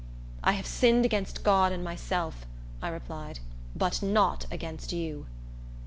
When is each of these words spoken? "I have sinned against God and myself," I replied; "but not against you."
"I 0.43 0.53
have 0.53 0.65
sinned 0.65 1.05
against 1.05 1.43
God 1.43 1.71
and 1.71 1.83
myself," 1.83 2.47
I 2.81 2.87
replied; 2.87 3.37
"but 3.75 4.01
not 4.01 4.47
against 4.49 4.91
you." 4.91 5.27